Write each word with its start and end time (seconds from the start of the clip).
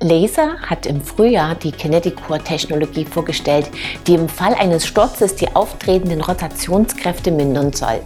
Laser 0.00 0.60
hat 0.60 0.86
im 0.86 1.00
Frühjahr 1.00 1.54
die 1.54 1.72
Kinetic 1.72 2.16
Core 2.16 2.40
Technologie 2.40 3.04
vorgestellt, 3.04 3.70
die 4.06 4.14
im 4.14 4.28
Fall 4.28 4.54
eines 4.54 4.86
Sturzes 4.86 5.36
die 5.36 5.54
auftretenden 5.54 6.20
Rotationskräfte 6.20 7.30
mindern 7.30 7.72
soll. 7.72 8.00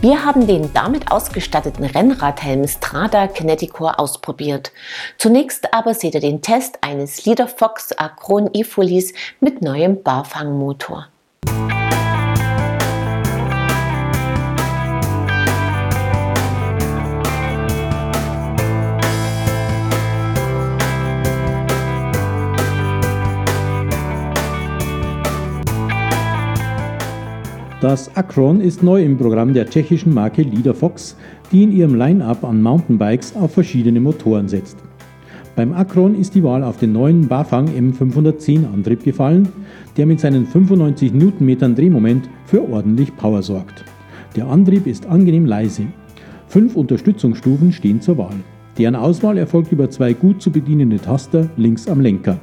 Wir 0.00 0.24
haben 0.24 0.46
den 0.46 0.72
damit 0.72 1.10
ausgestatteten 1.10 1.84
Rennradhelm 1.84 2.66
Strada 2.68 3.26
Kinetic 3.26 3.72
Core 3.72 3.98
ausprobiert. 3.98 4.72
Zunächst 5.18 5.72
aber 5.72 5.94
seht 5.94 6.14
ihr 6.14 6.20
den 6.20 6.42
Test 6.42 6.78
eines 6.82 7.24
Leaderfox 7.24 7.92
Acron 7.92 8.50
E-Folies 8.52 9.12
mit 9.40 9.62
neuem 9.62 10.02
Barfangmotor. 10.02 11.08
Das 27.82 28.16
Acron 28.16 28.62
ist 28.62 28.82
neu 28.82 29.04
im 29.04 29.18
Programm 29.18 29.52
der 29.52 29.68
tschechischen 29.68 30.14
Marke 30.14 30.40
Leaderfox, 30.40 31.14
die 31.52 31.62
in 31.62 31.72
ihrem 31.72 31.94
Line-up 31.94 32.42
an 32.42 32.62
Mountainbikes 32.62 33.36
auf 33.36 33.52
verschiedene 33.52 34.00
Motoren 34.00 34.48
setzt. 34.48 34.78
Beim 35.56 35.74
Acron 35.74 36.14
ist 36.18 36.34
die 36.34 36.42
Wahl 36.42 36.64
auf 36.64 36.78
den 36.78 36.92
neuen 36.92 37.28
Bafang 37.28 37.68
M510 37.68 38.72
Antrieb 38.72 39.04
gefallen, 39.04 39.50
der 39.98 40.06
mit 40.06 40.20
seinen 40.20 40.46
95 40.46 41.12
Newtonmetern 41.12 41.74
Drehmoment 41.74 42.30
für 42.46 42.66
ordentlich 42.66 43.14
Power 43.14 43.42
sorgt. 43.42 43.84
Der 44.36 44.46
Antrieb 44.46 44.86
ist 44.86 45.04
angenehm 45.04 45.44
leise. 45.44 45.82
Fünf 46.48 46.76
Unterstützungsstufen 46.76 47.72
stehen 47.72 48.00
zur 48.00 48.16
Wahl. 48.16 48.36
Deren 48.78 48.96
Auswahl 48.96 49.36
erfolgt 49.36 49.70
über 49.70 49.90
zwei 49.90 50.14
gut 50.14 50.40
zu 50.40 50.50
bedienende 50.50 50.98
Taster 50.98 51.50
links 51.58 51.88
am 51.88 52.00
Lenker. 52.00 52.40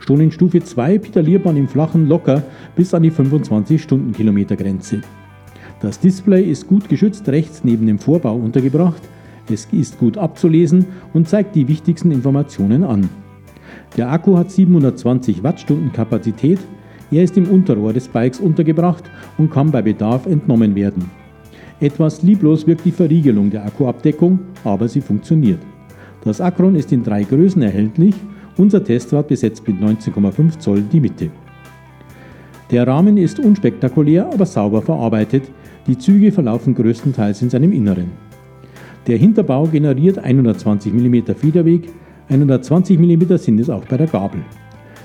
Schon 0.00 0.20
in 0.20 0.30
Stufe 0.30 0.60
2 0.60 0.98
pedaliert 0.98 1.44
man 1.44 1.56
im 1.56 1.68
Flachen 1.68 2.08
locker 2.08 2.42
bis 2.76 2.92
an 2.94 3.02
die 3.02 3.10
25 3.10 3.82
Stundenkilometer 3.82 4.56
Grenze. 4.56 5.00
Das 5.80 5.98
Display 5.98 6.42
ist 6.42 6.68
gut 6.68 6.88
geschützt 6.88 7.28
rechts 7.28 7.64
neben 7.64 7.86
dem 7.86 7.98
Vorbau 7.98 8.36
untergebracht. 8.36 9.02
Es 9.50 9.66
ist 9.72 9.98
gut 9.98 10.16
abzulesen 10.16 10.86
und 11.12 11.28
zeigt 11.28 11.54
die 11.56 11.66
wichtigsten 11.68 12.12
Informationen 12.12 12.84
an. 12.84 13.08
Der 13.96 14.10
Akku 14.10 14.36
hat 14.36 14.50
720 14.50 15.42
Wattstunden 15.42 15.92
Kapazität. 15.92 16.58
Er 17.10 17.24
ist 17.24 17.36
im 17.36 17.48
Unterrohr 17.48 17.92
des 17.92 18.08
Bikes 18.08 18.40
untergebracht 18.40 19.04
und 19.38 19.50
kann 19.50 19.70
bei 19.70 19.82
Bedarf 19.82 20.26
entnommen 20.26 20.74
werden. 20.74 21.10
Etwas 21.80 22.22
lieblos 22.22 22.66
wirkt 22.66 22.84
die 22.84 22.92
Verriegelung 22.92 23.50
der 23.50 23.66
Akkuabdeckung, 23.66 24.38
aber 24.64 24.86
sie 24.86 25.00
funktioniert. 25.00 25.58
Das 26.24 26.40
Acron 26.40 26.76
ist 26.76 26.92
in 26.92 27.02
drei 27.02 27.24
Größen 27.24 27.60
erhältlich 27.60 28.14
unser 28.56 28.82
Testrad 28.82 29.28
besetzt 29.28 29.66
mit 29.66 29.80
19,5 29.80 30.58
Zoll 30.58 30.82
die 30.82 31.00
Mitte. 31.00 31.30
Der 32.70 32.86
Rahmen 32.86 33.18
ist 33.18 33.38
unspektakulär, 33.38 34.30
aber 34.32 34.46
sauber 34.46 34.80
verarbeitet. 34.80 35.44
Die 35.86 35.98
Züge 35.98 36.32
verlaufen 36.32 36.74
größtenteils 36.74 37.42
in 37.42 37.50
seinem 37.50 37.72
Inneren. 37.72 38.10
Der 39.06 39.18
Hinterbau 39.18 39.66
generiert 39.66 40.18
120 40.18 40.92
mm 40.92 41.34
Federweg, 41.34 41.88
120 42.28 42.98
mm 42.98 43.36
sind 43.36 43.60
es 43.60 43.68
auch 43.68 43.84
bei 43.84 43.96
der 43.96 44.06
Gabel. 44.06 44.40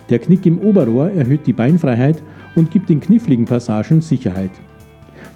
Der 0.10 0.20
Knick 0.20 0.46
im 0.46 0.60
Oberrohr 0.60 1.12
erhöht 1.12 1.46
die 1.46 1.54
Beinfreiheit 1.54 2.24
und 2.56 2.72
gibt 2.72 2.90
den 2.90 3.02
kniffligen 3.02 3.46
Passagen 3.46 4.02
Sicherheit. 4.02 4.52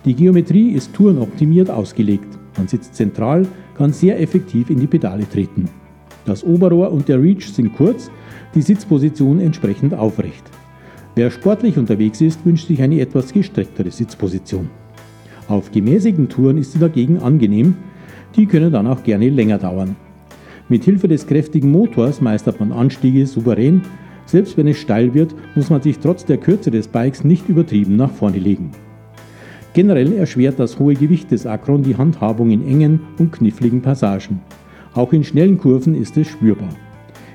Die 0.06 0.14
Geometrie 0.14 0.70
ist 0.70 0.94
tourenoptimiert 0.94 1.70
ausgelegt. 1.70 2.38
Man 2.58 2.68
sitzt 2.68 2.96
zentral, 2.96 3.46
kann 3.78 3.92
sehr 3.92 4.20
effektiv 4.22 4.70
in 4.70 4.80
die 4.80 4.88
Pedale 4.88 5.28
treten. 5.30 5.68
Das 6.26 6.44
Oberrohr 6.44 6.92
und 6.92 7.08
der 7.08 7.22
Reach 7.22 7.52
sind 7.52 7.76
kurz, 7.76 8.12
die 8.54 8.62
Sitzposition 8.62 9.40
entsprechend 9.40 9.94
aufrecht. 9.94 10.44
Wer 11.16 11.32
sportlich 11.32 11.78
unterwegs 11.78 12.22
ist, 12.22 12.46
wünscht 12.46 12.68
sich 12.68 12.82
eine 12.82 13.00
etwas 13.00 13.34
gestrecktere 13.34 13.92
Sitzposition. 13.92 14.70
Auf 15.48 15.72
gemäßigten 15.72 16.30
Touren 16.30 16.58
ist 16.58 16.74
sie 16.74 16.80
dagegen 16.80 17.20
angenehm, 17.20 17.76
die 18.36 18.46
können 18.46 18.72
dann 18.72 18.88
auch 18.88 19.04
gerne 19.04 19.30
länger 19.30 19.58
dauern. 19.58 19.96
Mit 20.70 20.86
Hilfe 20.86 21.10
des 21.10 21.28
kräftigen 21.28 21.72
Motors 21.72 22.22
meistert 22.22 22.60
man 22.60 22.72
Anstiege 22.72 23.28
souverän, 23.28 23.82
selbst 24.26 24.56
wenn 24.56 24.68
es 24.68 24.78
steil 24.78 25.14
wird, 25.14 25.36
muss 25.56 25.70
man 25.70 25.82
sich 25.82 26.00
trotz 26.00 26.24
der 26.24 26.38
Kürze 26.38 26.72
des 26.72 26.88
Bikes 26.88 27.26
nicht 27.26 27.50
übertrieben 27.50 27.98
nach 27.98 28.12
vorne 28.12 28.38
legen. 28.38 28.72
Generell 29.74 30.14
erschwert 30.14 30.60
das 30.60 30.80
hohe 30.80 30.94
Gewicht 30.94 31.32
des 31.32 31.46
Acron 31.46 31.84
die 31.84 31.98
Handhabung 31.98 32.52
in 32.52 32.66
engen 32.66 33.02
und 33.18 33.34
kniffligen 33.34 33.82
Passagen. 33.82 34.40
Auch 34.94 35.14
in 35.14 35.24
schnellen 35.24 35.58
Kurven 35.58 35.96
ist 35.96 36.18
es 36.18 36.28
spürbar. 36.28 36.70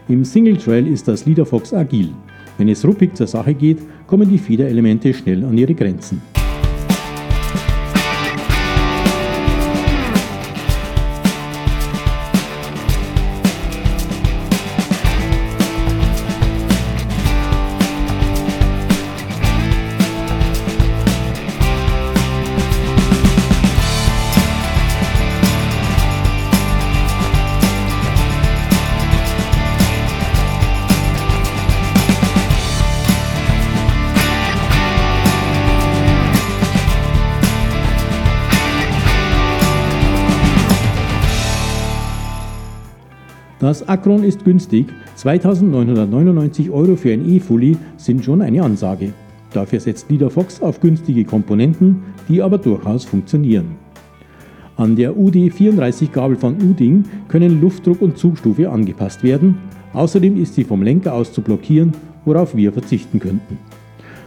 Im 0.08 0.24
Single 0.24 0.58
Trail 0.58 0.86
ist 0.86 1.08
das 1.08 1.24
Leaderfox 1.24 1.72
agil. 1.72 2.10
Wenn 2.58 2.68
es 2.68 2.84
ruppig 2.86 3.14
zur 3.14 3.26
Sache 3.26 3.54
geht, 3.54 3.78
kommen 4.06 4.28
die 4.28 4.38
Federelemente 4.38 5.12
schnell 5.14 5.44
an 5.44 5.56
ihre 5.56 5.74
Grenzen. 5.74 6.20
Das 43.66 43.88
Acron 43.88 44.22
ist 44.22 44.44
günstig, 44.44 44.87
2999 45.16 46.71
Euro 46.71 46.94
für 46.94 47.12
ein 47.12 47.28
E-Fully 47.28 47.77
sind 47.97 48.25
schon 48.25 48.41
eine 48.41 48.62
Ansage. 48.62 49.12
Dafür 49.53 49.81
setzt 49.81 50.09
Leaderfox 50.09 50.62
auf 50.62 50.78
günstige 50.78 51.25
Komponenten, 51.25 52.04
die 52.28 52.41
aber 52.41 52.59
durchaus 52.59 53.04
funktionieren. 53.04 53.75
An 54.77 54.94
der 54.94 55.15
UD34 55.15 56.12
Gabel 56.12 56.37
von 56.37 56.54
Uding 56.62 57.06
können 57.27 57.60
Luftdruck 57.60 58.03
und 58.03 58.16
Zugstufe 58.16 58.71
angepasst 58.71 59.25
werden, 59.25 59.59
außerdem 59.94 60.41
ist 60.41 60.54
sie 60.54 60.62
vom 60.62 60.84
Lenker 60.84 61.12
aus 61.12 61.33
zu 61.33 61.43
blockieren, 61.43 61.91
worauf 62.25 62.54
wir 62.54 62.72
verzichten 62.72 63.19
könnten. 63.19 63.59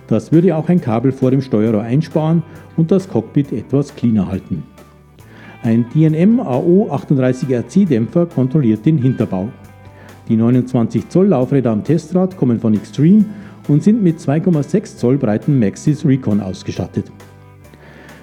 Das 0.08 0.34
würde 0.34 0.54
auch 0.54 0.68
ein 0.68 0.82
Kabel 0.82 1.14
vor 1.14 1.32
dem 1.32 1.42
Steuerrohr 1.42 1.84
einsparen 1.84 2.44
und 2.76 2.92
das 2.92 3.08
Cockpit 3.08 3.54
etwas 3.54 3.96
cleaner 3.96 4.28
halten. 4.28 4.64
Ein 5.62 5.86
DNM 5.94 6.40
AO38RC 6.40 7.86
Dämpfer 7.86 8.26
kontrolliert 8.26 8.86
den 8.86 8.98
Hinterbau. 8.98 9.50
Die 10.30 10.38
29 10.38 11.10
Zoll 11.10 11.28
Laufräder 11.28 11.72
am 11.72 11.84
Testrad 11.84 12.38
kommen 12.38 12.60
von 12.60 12.74
Extreme 12.74 13.26
und 13.68 13.84
sind 13.84 14.02
mit 14.02 14.20
2,6 14.20 14.96
Zoll 14.96 15.18
breiten 15.18 15.60
Maxis 15.60 16.06
Recon 16.06 16.40
ausgestattet. 16.40 17.12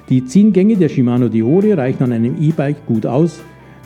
Die 0.08 0.24
10 0.24 0.52
Gänge 0.52 0.76
der 0.76 0.88
Shimano 0.88 1.28
Diore 1.28 1.76
reichen 1.76 2.04
an 2.04 2.12
einem 2.12 2.40
E-Bike 2.40 2.86
gut 2.86 3.04
aus. 3.04 3.40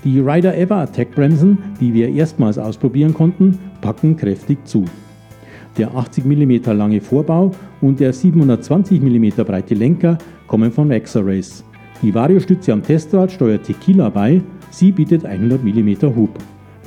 Die 0.05 0.21
Rider 0.21 0.57
Ever 0.57 0.77
Attack 0.77 1.15
Bremsen, 1.15 1.59
die 1.81 1.93
wir 1.93 2.09
erstmals 2.09 2.57
ausprobieren 2.57 3.15
konnten, 3.15 3.59
packen 3.81 4.17
kräftig 4.17 4.59
zu. 4.65 4.85
Der 5.77 5.95
80 5.95 6.25
mm 6.25 6.71
lange 6.73 7.01
Vorbau 7.01 7.51
und 7.81 7.99
der 7.99 8.13
720 8.13 9.01
mm 9.01 9.43
breite 9.45 9.75
Lenker 9.75 10.19
kommen 10.47 10.71
von 10.71 10.93
Race. 10.93 11.65
Die 12.03 12.15
Variostütze 12.15 12.73
am 12.73 12.83
Testrad 12.83 13.31
steuert 13.31 13.65
Tequila 13.65 14.09
bei, 14.09 14.41
sie 14.71 14.91
bietet 14.91 15.27
100 15.27 15.63
mm 15.63 16.17
Hub. 16.17 16.31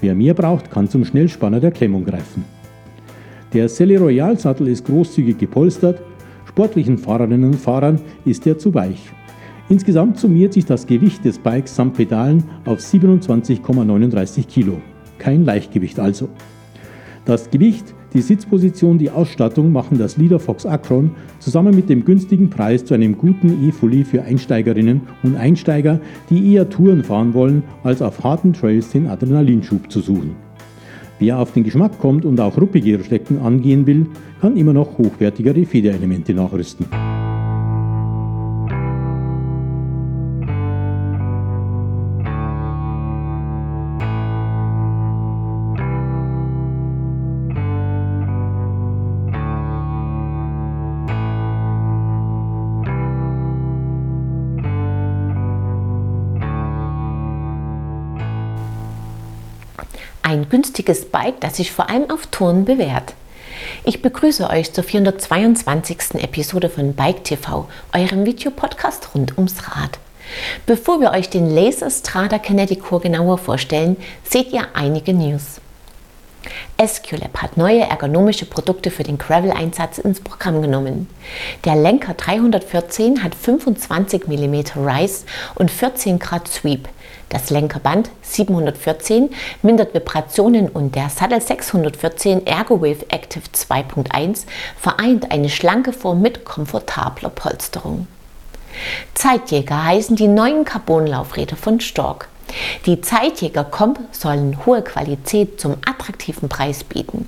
Wer 0.02 0.16
mehr 0.16 0.34
braucht, 0.34 0.72
kann 0.72 0.90
zum 0.90 1.06
Schnellspanner 1.06 1.60
der 1.60 1.72
Klemmung 1.72 2.04
greifen. 2.04 2.44
Der 3.54 3.70
Selle 3.70 4.00
Royal 4.00 4.40
Sattel 4.40 4.68
ist 4.68 4.86
großzügig 4.86 5.38
gepolstert, 5.38 6.02
sportlichen 6.46 6.98
Fahrerinnen 6.98 7.52
und 7.52 7.60
Fahrern 7.60 8.02
ist 8.26 8.48
er 8.48 8.58
zu 8.58 8.74
weich. 8.74 9.12
Insgesamt 9.70 10.18
summiert 10.18 10.54
sich 10.54 10.66
das 10.66 10.88
Gewicht 10.88 11.24
des 11.24 11.38
Bikes 11.38 11.76
samt 11.76 11.94
Pedalen 11.94 12.44
auf 12.66 12.80
27,39 12.80 14.48
Kilo. 14.48 14.82
Kein 15.20 15.46
Leichtgewicht 15.46 16.00
also. 16.00 16.28
Das 17.26 17.52
Gewicht 17.52 17.94
die 18.14 18.22
Sitzposition, 18.22 18.98
die 18.98 19.10
Ausstattung 19.10 19.72
machen 19.72 19.98
das 19.98 20.18
Leaderfox 20.18 20.66
Acron 20.66 21.12
zusammen 21.40 21.76
mit 21.76 21.90
dem 21.90 22.06
günstigen 22.06 22.50
Preis 22.50 22.86
zu 22.86 22.94
einem 22.94 23.18
guten 23.18 23.68
E-Fully 23.68 24.04
für 24.04 24.24
Einsteigerinnen 24.24 25.02
und 25.24 25.36
Einsteiger, 25.36 26.00
die 26.30 26.54
eher 26.54 26.70
Touren 26.70 27.04
fahren 27.04 27.34
wollen, 27.34 27.64
als 27.84 28.02
auf 28.02 28.24
harten 28.24 28.54
Trails 28.54 28.90
den 28.92 29.08
Adrenalinschub 29.08 29.92
zu 29.92 30.00
suchen. 30.00 30.36
Wer 31.20 31.40
auf 31.40 31.54
den 31.54 31.64
Geschmack 31.64 32.00
kommt 32.00 32.26
und 32.26 32.40
auch 32.40 32.58
ruppigere 32.58 33.04
Strecken 33.04 33.40
angehen 33.40 33.88
will, 33.88 34.08
kann 34.42 34.58
immer 34.58 34.74
noch 34.74 34.98
hochwertigere 34.98 35.66
Federelemente 35.66 36.34
nachrüsten. 36.34 36.86
Ein 60.34 60.50
günstiges 60.50 61.06
Bike, 61.06 61.40
das 61.42 61.58
sich 61.58 61.72
vor 61.72 61.92
allm 61.92 62.10
auf 62.10 62.26
Touren 62.26 62.66
bewährt. 62.66 63.14
Ich 63.84 64.02
begrüße 64.02 64.50
euch 64.50 64.74
zur 64.74 64.84
422. 64.84 66.16
Episode 66.16 66.70
von 66.70 66.96
Bike 66.96 67.24
TV, 67.24 67.70
eurem 67.94 68.26
Videopodcast 68.26 69.14
rund 69.14 69.38
ums 69.38 69.56
Rad. 69.68 70.00
Bevor 70.66 71.00
wir 71.00 71.12
euch 71.12 71.30
den 71.30 71.54
Laser 71.54 71.92
Strada 71.92 72.40
Kinetic 72.40 72.82
Core 72.82 73.04
genauer 73.04 73.38
vorstellen, 73.38 73.96
seht 74.24 74.52
ihr 74.52 74.66
einige 74.74 75.14
News. 75.14 75.62
SQLab 76.86 77.42
hat 77.42 77.58
neue 77.58 77.82
ergonomische 77.82 78.46
Produkte 78.46 78.92
für 78.92 79.04
den 79.04 79.18
Gravel-Einsatz 79.18 79.98
ins 79.98 80.20
Programm 80.20 80.62
genommen. 80.62 81.10
Der 81.66 81.76
Lenker 81.76 82.14
314 82.14 83.24
hat 83.24 83.36
25 83.36 84.28
mm 84.28 84.56
Rise 84.76 85.26
und 85.56 85.72
14 85.72 86.20
Grad 86.20 86.48
Sweep. 86.48 86.90
Das 87.30 87.50
Lenkerband 87.50 88.12
714 88.22 89.30
mindert 89.62 89.94
Vibrationen 89.94 90.70
und 90.70 90.96
der 90.96 91.10
Sattel 91.10 91.42
614 91.42 92.46
ErgoWave 92.46 93.10
Active 93.10 93.46
2.1 93.54 94.46
vereint 94.78 95.32
eine 95.32 95.50
schlanke 95.50 95.94
Form 95.94 96.22
mit 96.22 96.46
komfortabler 96.46 97.30
Polsterung. 97.30 98.08
Zeitjäger 99.14 99.86
heißen 99.86 100.16
die 100.16 100.28
neuen 100.28 100.66
Carbonlaufräder 100.66 101.56
von 101.56 101.80
Stork. 101.80 102.28
Die 102.86 103.02
Zeitjäger 103.02 103.64
Comp 103.64 104.00
sollen 104.12 104.66
hohe 104.66 104.82
Qualität 104.82 105.60
zum 105.60 105.78
attraktiven 105.86 106.50
Preis 106.50 106.84
bieten. 106.84 107.28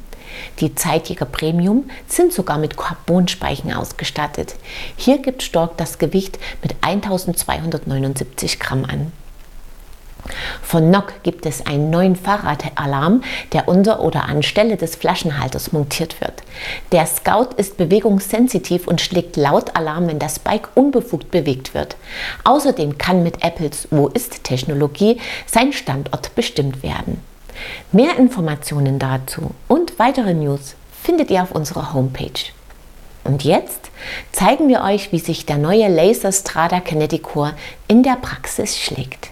Die 0.59 0.75
Zeitjäger 0.75 1.25
Premium 1.25 1.89
sind 2.07 2.33
sogar 2.33 2.57
mit 2.57 2.77
Carbonspeichen 2.77 3.73
ausgestattet. 3.73 4.55
Hier 4.97 5.19
gibt 5.19 5.43
Stork 5.43 5.77
das 5.77 5.97
Gewicht 5.97 6.39
mit 6.61 6.75
1279 6.81 8.59
Gramm 8.59 8.85
an. 8.85 9.11
Von 10.61 10.89
Nock 10.89 11.23
gibt 11.23 11.45
es 11.45 11.65
einen 11.65 11.89
neuen 11.89 12.15
Fahrradalarm, 12.15 13.21
der 13.53 13.67
unter 13.67 14.01
oder 14.01 14.25
anstelle 14.25 14.77
des 14.77 14.95
Flaschenhalters 14.95 15.71
montiert 15.71 16.19
wird. 16.21 16.43
Der 16.91 17.05
Scout 17.05 17.55
ist 17.57 17.77
bewegungssensitiv 17.77 18.87
und 18.87 19.01
schlägt 19.01 19.37
laut 19.37 19.75
Alarm, 19.75 20.07
wenn 20.07 20.19
das 20.19 20.39
Bike 20.39 20.69
unbefugt 20.75 21.31
bewegt 21.31 21.73
wird. 21.73 21.95
Außerdem 22.43 22.97
kann 22.97 23.23
mit 23.23 23.43
Apples 23.43 23.87
Wo 23.91 24.07
ist 24.07 24.43
Technologie 24.43 25.19
sein 25.45 25.73
Standort 25.73 26.33
bestimmt 26.35 26.83
werden. 26.83 27.21
Mehr 27.91 28.17
Informationen 28.17 28.99
dazu 28.99 29.51
und 29.67 29.97
weitere 29.99 30.33
News 30.33 30.75
findet 31.01 31.31
ihr 31.31 31.43
auf 31.43 31.51
unserer 31.51 31.93
Homepage. 31.93 32.51
Und 33.23 33.43
jetzt 33.43 33.89
zeigen 34.31 34.67
wir 34.67 34.81
euch, 34.81 35.11
wie 35.11 35.19
sich 35.19 35.45
der 35.45 35.57
neue 35.57 35.87
Laser 35.87 36.31
Strada 36.31 36.79
Kinetic 36.79 37.23
Core 37.23 37.53
in 37.87 38.03
der 38.03 38.17
Praxis 38.17 38.77
schlägt. 38.77 39.29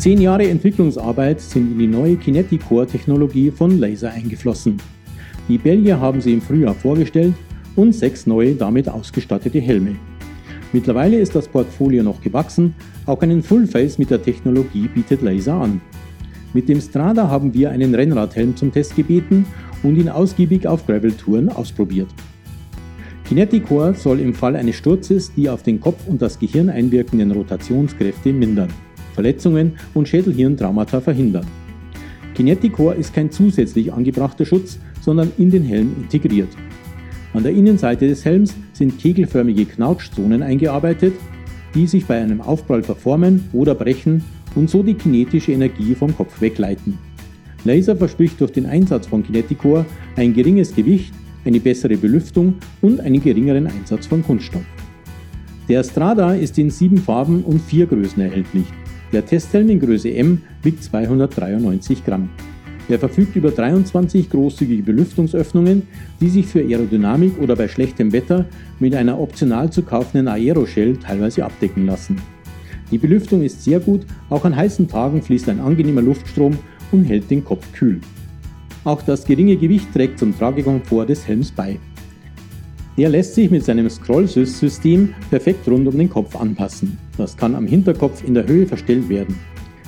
Zehn 0.00 0.18
Jahre 0.18 0.48
Entwicklungsarbeit 0.48 1.42
sind 1.42 1.72
in 1.72 1.78
die 1.78 1.86
neue 1.86 2.16
Kinetic 2.16 2.66
Core 2.66 2.86
Technologie 2.86 3.50
von 3.50 3.78
Laser 3.78 4.10
eingeflossen. 4.10 4.78
Die 5.46 5.58
Belgier 5.58 6.00
haben 6.00 6.22
sie 6.22 6.32
im 6.32 6.40
Frühjahr 6.40 6.74
vorgestellt 6.74 7.34
und 7.76 7.94
sechs 7.94 8.26
neue 8.26 8.54
damit 8.54 8.88
ausgestattete 8.88 9.60
Helme. 9.60 9.96
Mittlerweile 10.72 11.18
ist 11.18 11.34
das 11.34 11.46
Portfolio 11.46 12.02
noch 12.02 12.22
gewachsen, 12.22 12.74
auch 13.04 13.20
einen 13.20 13.42
Fullface 13.42 13.98
mit 13.98 14.08
der 14.08 14.22
Technologie 14.22 14.88
bietet 14.88 15.20
Laser 15.20 15.56
an. 15.56 15.82
Mit 16.54 16.70
dem 16.70 16.80
Strada 16.80 17.28
haben 17.28 17.52
wir 17.52 17.70
einen 17.70 17.94
Rennradhelm 17.94 18.56
zum 18.56 18.72
Test 18.72 18.96
gebeten 18.96 19.44
und 19.82 19.96
ihn 19.96 20.08
ausgiebig 20.08 20.66
auf 20.66 20.86
Gravel-Touren 20.86 21.50
ausprobiert. 21.50 22.08
Kinetic 23.28 23.66
Core 23.66 23.92
soll 23.92 24.20
im 24.20 24.32
Fall 24.32 24.56
eines 24.56 24.76
Sturzes 24.76 25.30
die 25.34 25.50
auf 25.50 25.62
den 25.62 25.78
Kopf 25.78 26.08
und 26.08 26.22
das 26.22 26.38
Gehirn 26.38 26.70
einwirkenden 26.70 27.32
Rotationskräfte 27.32 28.32
mindern. 28.32 28.70
Verletzungen 29.14 29.74
und 29.94 30.08
Schädelhirntraumata 30.08 31.00
verhindern. 31.00 31.46
Kinetic 32.34 32.78
ist 32.98 33.12
kein 33.12 33.30
zusätzlich 33.30 33.92
angebrachter 33.92 34.46
Schutz, 34.46 34.78
sondern 35.00 35.30
in 35.38 35.50
den 35.50 35.62
Helm 35.62 35.94
integriert. 36.02 36.48
An 37.32 37.42
der 37.42 37.52
Innenseite 37.52 38.08
des 38.08 38.24
Helms 38.24 38.54
sind 38.72 38.98
kegelförmige 38.98 39.64
Knautschzonen 39.64 40.42
eingearbeitet, 40.42 41.14
die 41.74 41.86
sich 41.86 42.06
bei 42.06 42.20
einem 42.20 42.40
Aufprall 42.40 42.82
verformen 42.82 43.48
oder 43.52 43.74
brechen 43.74 44.24
und 44.54 44.68
so 44.68 44.82
die 44.82 44.94
kinetische 44.94 45.52
Energie 45.52 45.94
vom 45.94 46.16
Kopf 46.16 46.40
wegleiten. 46.40 46.98
Laser 47.64 47.94
verspricht 47.94 48.40
durch 48.40 48.52
den 48.52 48.66
Einsatz 48.66 49.06
von 49.06 49.22
Kinetic 49.22 49.58
Core 49.58 49.84
ein 50.16 50.32
geringes 50.32 50.74
Gewicht, 50.74 51.12
eine 51.44 51.60
bessere 51.60 51.96
Belüftung 51.96 52.54
und 52.80 53.00
einen 53.00 53.22
geringeren 53.22 53.66
Einsatz 53.66 54.06
von 54.06 54.22
Kunststoff. 54.22 54.64
Der 55.68 55.84
Strada 55.84 56.34
ist 56.34 56.58
in 56.58 56.70
sieben 56.70 56.98
Farben 56.98 57.44
und 57.44 57.60
vier 57.60 57.86
Größen 57.86 58.22
erhältlich. 58.22 58.64
Der 59.12 59.26
Testhelm 59.26 59.68
in 59.70 59.80
Größe 59.80 60.12
M 60.14 60.42
wiegt 60.62 60.84
293 60.84 62.04
Gramm. 62.04 62.30
Er 62.88 62.98
verfügt 62.98 63.36
über 63.36 63.50
23 63.50 64.30
großzügige 64.30 64.82
Belüftungsöffnungen, 64.82 65.82
die 66.20 66.28
sich 66.28 66.46
für 66.46 66.60
Aerodynamik 66.60 67.40
oder 67.40 67.56
bei 67.56 67.68
schlechtem 67.68 68.12
Wetter 68.12 68.46
mit 68.78 68.94
einer 68.94 69.18
optional 69.18 69.70
zu 69.70 69.82
kaufenden 69.82 70.28
Aeroshell 70.28 70.96
teilweise 70.96 71.44
abdecken 71.44 71.86
lassen. 71.86 72.20
Die 72.90 72.98
Belüftung 72.98 73.42
ist 73.42 73.62
sehr 73.62 73.78
gut, 73.78 74.06
auch 74.28 74.44
an 74.44 74.56
heißen 74.56 74.88
Tagen 74.88 75.22
fließt 75.22 75.48
ein 75.48 75.60
angenehmer 75.60 76.02
Luftstrom 76.02 76.58
und 76.90 77.04
hält 77.04 77.30
den 77.30 77.44
Kopf 77.44 77.72
kühl. 77.72 78.00
Auch 78.82 79.02
das 79.02 79.24
geringe 79.24 79.56
Gewicht 79.56 79.92
trägt 79.92 80.18
zum 80.18 80.36
Tragekomfort 80.36 81.06
des 81.06 81.26
Helms 81.28 81.52
bei. 81.52 81.78
Der 83.00 83.08
lässt 83.08 83.34
sich 83.34 83.50
mit 83.50 83.64
seinem 83.64 83.88
Scroll-System 83.88 85.14
perfekt 85.30 85.66
rund 85.66 85.88
um 85.88 85.96
den 85.96 86.10
Kopf 86.10 86.36
anpassen. 86.36 86.98
Das 87.16 87.34
kann 87.34 87.54
am 87.54 87.66
Hinterkopf 87.66 88.22
in 88.22 88.34
der 88.34 88.46
Höhe 88.46 88.66
verstellt 88.66 89.08
werden. 89.08 89.38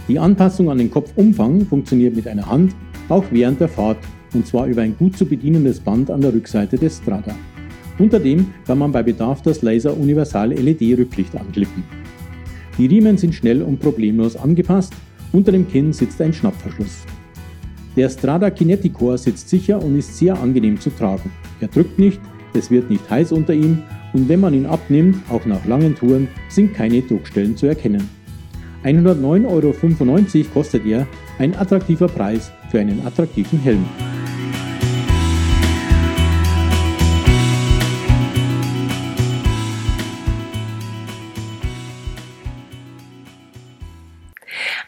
Die 0.09 0.19
Anpassung 0.19 0.71
an 0.71 0.79
den 0.79 0.91
Kopfumfang 0.91 1.67
funktioniert 1.67 2.17
mit 2.17 2.27
einer 2.27 2.47
Hand 2.47 2.75
auch 3.11 3.25
während 3.31 3.61
der 3.61 3.69
Fahrt 3.69 3.99
und 4.33 4.47
zwar 4.47 4.67
über 4.67 4.81
ein 4.81 4.97
gut 4.97 5.19
zu 5.19 5.27
bedienendes 5.27 5.79
Band 5.79 6.11
an 6.11 6.23
der 6.23 6.33
Rückseite 6.33 6.79
des 6.79 6.97
Strada. 7.03 7.35
Unter 7.99 8.19
dem 8.19 8.47
kann 8.67 8.79
man 8.79 8.93
bei 8.93 9.03
Bedarf 9.03 9.43
das 9.43 9.61
Laser 9.61 9.95
Universal 9.95 10.51
LED 10.51 10.99
Rücklicht 10.99 11.37
anklippen. 11.37 11.85
Die 12.79 12.87
Riemen 12.87 13.19
sind 13.19 13.35
schnell 13.35 13.61
und 13.61 13.79
problemlos 13.79 14.37
angepasst, 14.37 14.95
unter 15.33 15.53
dem 15.53 15.69
Kinn 15.69 15.93
sitzt 15.93 16.19
ein 16.23 16.33
Schnappverschluss. 16.33 17.05
Der 17.95 18.09
Strada 18.09 18.49
Kinetic 18.49 18.95
Core 18.95 19.19
sitzt 19.19 19.51
sicher 19.51 19.85
und 19.85 19.99
ist 19.99 20.17
sehr 20.17 20.41
angenehm 20.41 20.81
zu 20.81 20.89
tragen. 20.89 21.31
Er 21.61 21.69
drückt 21.69 21.99
nicht, 21.99 22.19
es 22.55 22.71
wird 22.71 22.91
nicht 22.91 23.09
heiß 23.11 23.33
unter 23.33 23.55
ihm 23.55 23.83
und 24.13 24.29
wenn 24.29 24.41
man 24.41 24.55
ihn 24.55 24.67
abnimmt, 24.67 25.17
auch 25.31 25.45
nach 25.47 25.65
langen 25.65 25.95
Touren, 25.95 26.29
sind 26.49 26.75
keine 26.75 27.03
Druckstellen 27.03 27.57
zu 27.57 27.67
erkennen. 27.67 28.09
109,95 28.85 29.47
Euro 29.49 30.53
kostet 30.53 30.85
er, 30.87 31.07
ein 31.39 31.57
attraktiver 31.57 32.09
Preis 32.09 32.51
für 32.71 32.81
einen 32.81 33.07
attraktiven 33.07 33.59
Helm. 33.61 33.85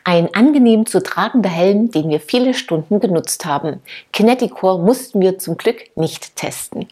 Ein 0.06 0.34
angenehm 0.34 0.84
zu 0.84 1.02
tragender 1.02 1.48
Helm, 1.48 1.90
den 1.90 2.10
wir 2.10 2.20
viele 2.20 2.52
Stunden 2.52 3.00
genutzt 3.00 3.46
haben. 3.46 3.80
Kineticore 4.12 4.78
mussten 4.84 5.20
wir 5.20 5.38
zum 5.38 5.56
Glück 5.56 5.96
nicht 5.96 6.36
testen. 6.36 6.86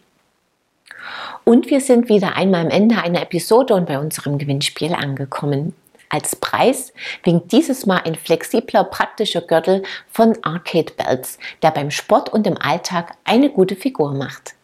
Und 1.45 1.71
wir 1.71 1.81
sind 1.81 2.09
wieder 2.09 2.37
einmal 2.37 2.63
am 2.63 2.71
Ende 2.71 2.99
einer 3.03 3.23
Episode 3.23 3.75
und 3.75 3.87
bei 3.87 3.99
unserem 3.99 4.39
Gewinnspiel 4.39 4.95
angekommen. 4.95 5.75
Als 6.09 6.37
Preis 6.37 6.93
winkt 7.25 7.53
dieses 7.53 7.87
Mal 7.87 8.03
ein 8.05 8.15
flexibler, 8.15 8.85
praktischer 8.85 9.41
Gürtel 9.41 9.83
von 10.11 10.37
Arcade 10.43 10.93
Belts, 10.97 11.39
der 11.63 11.71
beim 11.71 11.91
Sport 11.91 12.29
und 12.33 12.47
im 12.47 12.59
Alltag 12.59 13.17
eine 13.25 13.49
gute 13.49 13.77
Figur 13.77 14.13
macht. 14.13 14.55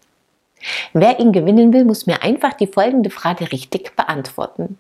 Wer 0.93 1.21
ihn 1.21 1.33
gewinnen 1.33 1.73
will, 1.73 1.85
muss 1.85 2.07
mir 2.07 2.23
einfach 2.23 2.53
die 2.53 2.67
folgende 2.67 3.11
Frage 3.11 3.51
richtig 3.51 3.97
beantworten. 3.97 4.79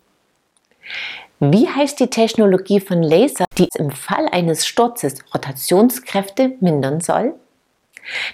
Wie 1.40 1.69
heißt 1.69 2.00
die 2.00 2.11
Technologie 2.11 2.81
von 2.81 3.02
Laser, 3.02 3.45
die 3.57 3.69
im 3.76 3.90
Fall 3.90 4.28
eines 4.31 4.67
Sturzes 4.67 5.14
Rotationskräfte 5.33 6.57
mindern 6.61 7.00
soll? 7.00 7.35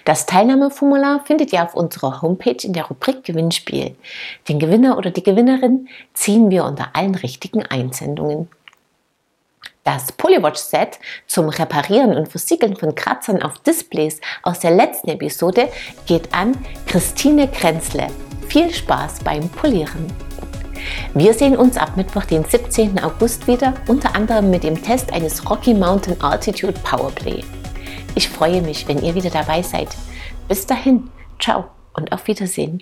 Das 0.05 0.25
Teilnahmeformular 0.25 1.23
findet 1.25 1.53
ihr 1.53 1.63
auf 1.63 1.75
unserer 1.75 2.21
Homepage 2.21 2.57
in 2.63 2.73
der 2.73 2.85
Rubrik 2.85 3.23
Gewinnspiel. 3.23 3.95
Den 4.47 4.59
Gewinner 4.59 4.97
oder 4.97 5.11
die 5.11 5.23
Gewinnerin 5.23 5.87
ziehen 6.13 6.49
wir 6.49 6.65
unter 6.65 6.89
allen 6.93 7.15
richtigen 7.15 7.63
Einsendungen. 7.63 8.49
Das 9.83 10.11
Polywatch-Set 10.11 10.99
zum 11.27 11.49
Reparieren 11.49 12.15
und 12.17 12.27
Versiegeln 12.27 12.75
von 12.75 12.95
Kratzern 12.95 13.43
auf 13.43 13.59
Displays 13.59 14.19
aus 14.41 14.59
der 14.59 14.71
letzten 14.71 15.09
Episode 15.09 15.69
geht 16.07 16.33
an 16.33 16.57
Christine 16.87 17.47
Krenzle. 17.47 18.07
Viel 18.47 18.73
Spaß 18.73 19.19
beim 19.23 19.47
Polieren! 19.49 20.07
Wir 21.13 21.33
sehen 21.33 21.55
uns 21.55 21.77
ab 21.77 21.97
Mittwoch, 21.97 22.25
den 22.25 22.43
17. 22.43 22.99
August 22.99 23.47
wieder, 23.47 23.73
unter 23.87 24.15
anderem 24.15 24.49
mit 24.49 24.63
dem 24.63 24.81
Test 24.81 25.13
eines 25.13 25.47
Rocky 25.49 25.73
Mountain 25.73 26.19
Altitude 26.21 26.79
Powerplay. 26.83 27.43
Ich 28.15 28.29
freue 28.29 28.61
mich, 28.61 28.87
wenn 28.87 29.03
ihr 29.03 29.13
wieder 29.13 29.29
dabei 29.29 29.61
seid. 29.61 29.89
Bis 30.47 30.65
dahin, 30.65 31.09
ciao 31.37 31.65
und 31.93 32.13
auf 32.13 32.27
Wiedersehen. 32.27 32.81